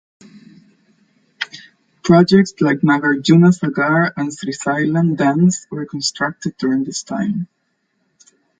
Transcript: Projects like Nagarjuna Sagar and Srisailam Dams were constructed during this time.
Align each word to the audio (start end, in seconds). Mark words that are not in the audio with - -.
Projects 2.03 2.55
like 2.59 2.79
Nagarjuna 2.79 3.53
Sagar 3.53 4.11
and 4.17 4.29
Srisailam 4.31 5.15
Dams 5.15 5.67
were 5.69 5.85
constructed 5.85 6.57
during 6.57 6.83
this 6.85 7.03
time. 7.03 7.47